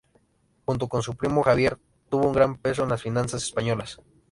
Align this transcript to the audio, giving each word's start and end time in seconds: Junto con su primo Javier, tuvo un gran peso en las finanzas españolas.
Junto 0.65 0.87
con 0.89 1.03
su 1.03 1.15
primo 1.15 1.43
Javier, 1.43 1.77
tuvo 2.09 2.25
un 2.25 2.33
gran 2.33 2.57
peso 2.57 2.81
en 2.81 2.89
las 2.89 3.03
finanzas 3.03 3.43
españolas. 3.43 3.99